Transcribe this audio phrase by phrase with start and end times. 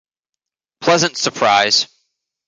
[0.79, 1.85] Pleasant surprise!